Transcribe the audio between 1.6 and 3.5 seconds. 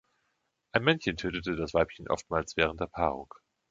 Weibchen oftmals während der Paarung.